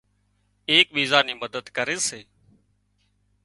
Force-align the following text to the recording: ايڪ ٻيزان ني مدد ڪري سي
ايڪ 0.71 0.85
ٻيزان 0.95 1.23
ني 1.27 1.33
مدد 1.41 1.65
ڪري 1.77 1.97
سي 2.07 2.21